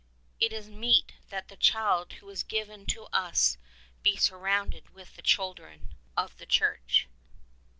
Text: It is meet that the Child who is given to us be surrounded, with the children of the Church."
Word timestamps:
It 0.39 0.51
is 0.51 0.67
meet 0.67 1.11
that 1.29 1.47
the 1.49 1.55
Child 1.55 2.13
who 2.13 2.29
is 2.31 2.41
given 2.41 2.87
to 2.87 3.03
us 3.13 3.59
be 4.01 4.17
surrounded, 4.17 4.89
with 4.95 5.15
the 5.15 5.21
children 5.21 5.93
of 6.17 6.35
the 6.37 6.47
Church." 6.47 7.07